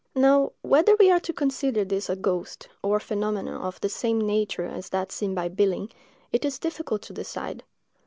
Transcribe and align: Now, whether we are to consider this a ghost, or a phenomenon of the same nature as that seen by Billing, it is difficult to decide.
Now, 0.15 0.53
whether 0.63 0.95
we 0.99 1.11
are 1.11 1.19
to 1.19 1.31
consider 1.31 1.85
this 1.85 2.09
a 2.09 2.15
ghost, 2.15 2.67
or 2.81 2.97
a 2.97 2.99
phenomenon 2.99 3.61
of 3.61 3.79
the 3.81 3.87
same 3.87 4.19
nature 4.19 4.65
as 4.65 4.89
that 4.89 5.11
seen 5.11 5.35
by 5.35 5.47
Billing, 5.47 5.91
it 6.31 6.43
is 6.43 6.57
difficult 6.57 7.03
to 7.03 7.13
decide. 7.13 7.63